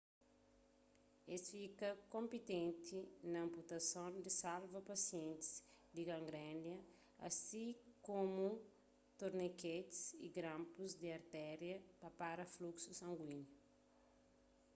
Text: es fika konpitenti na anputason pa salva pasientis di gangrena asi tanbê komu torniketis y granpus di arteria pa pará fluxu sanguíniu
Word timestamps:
es 1.35 1.43
fika 1.55 1.89
konpitenti 2.13 2.97
na 3.31 3.37
anputason 3.45 4.11
pa 4.25 4.29
salva 4.41 4.79
pasientis 4.91 5.49
di 5.95 6.01
gangrena 6.09 6.75
asi 7.27 7.63
tanbê 7.67 8.01
komu 8.07 8.49
torniketis 9.19 9.99
y 10.25 10.27
granpus 10.37 10.91
di 11.01 11.07
arteria 11.19 11.77
pa 12.01 12.07
pará 12.19 12.45
fluxu 12.55 12.89
sanguíniu 13.01 13.45